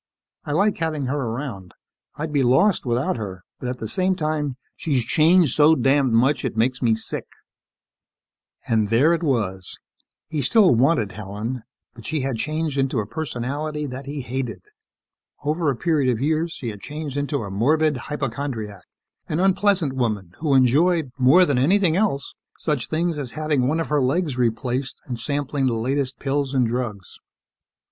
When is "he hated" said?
14.07-14.63